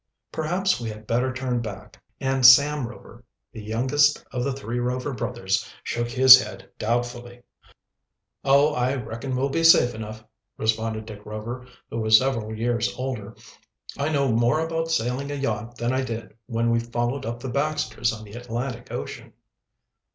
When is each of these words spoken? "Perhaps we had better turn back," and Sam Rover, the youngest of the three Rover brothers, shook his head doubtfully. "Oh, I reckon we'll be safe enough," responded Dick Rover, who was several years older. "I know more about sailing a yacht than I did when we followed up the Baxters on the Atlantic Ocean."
"Perhaps 0.31 0.79
we 0.81 0.89
had 0.89 1.05
better 1.05 1.31
turn 1.31 1.61
back," 1.61 2.01
and 2.19 2.43
Sam 2.43 2.87
Rover, 2.87 3.23
the 3.51 3.61
youngest 3.61 4.25
of 4.31 4.43
the 4.43 4.51
three 4.51 4.79
Rover 4.79 5.13
brothers, 5.13 5.69
shook 5.83 6.09
his 6.09 6.41
head 6.41 6.67
doubtfully. 6.79 7.43
"Oh, 8.43 8.73
I 8.73 8.95
reckon 8.95 9.35
we'll 9.35 9.49
be 9.49 9.63
safe 9.63 9.93
enough," 9.93 10.23
responded 10.57 11.05
Dick 11.05 11.23
Rover, 11.23 11.67
who 11.91 11.99
was 11.99 12.17
several 12.17 12.51
years 12.51 12.91
older. 12.97 13.35
"I 13.95 14.09
know 14.09 14.31
more 14.31 14.59
about 14.61 14.89
sailing 14.89 15.29
a 15.29 15.35
yacht 15.35 15.77
than 15.77 15.93
I 15.93 16.01
did 16.01 16.35
when 16.47 16.71
we 16.71 16.79
followed 16.79 17.27
up 17.27 17.39
the 17.39 17.49
Baxters 17.49 18.11
on 18.11 18.23
the 18.23 18.33
Atlantic 18.33 18.91
Ocean." 18.91 19.33